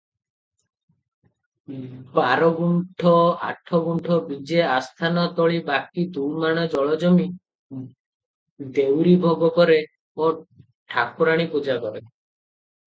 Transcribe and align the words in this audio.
ବାରଗୁଣ୍ଠ 2.13 3.11
ଆଠଗୁଣ୍ଠ 3.47 4.17
ବିଜେ 4.29 4.63
ଆସ୍ଥାନ 4.77 5.25
ତଳି 5.39 5.59
ବାକି 5.69 6.05
ଦୁଇମାଣ 6.15 6.63
ଜଳଜମି, 6.71 7.29
ଦେଉରୀ 8.79 9.15
ଭୋଗକରେ 9.27 9.79
ଓ 10.23 10.31
ଠାକୁରାଣୀ 10.95 11.47
ପୂଜାକରେ। 11.57 12.03